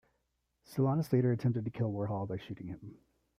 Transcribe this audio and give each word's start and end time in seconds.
Solanas 0.65 1.13
later 1.13 1.31
attempted 1.31 1.63
to 1.65 1.69
kill 1.69 1.91
Warhol 1.93 2.27
by 2.27 2.37
shooting 2.37 2.65
him. 2.65 2.95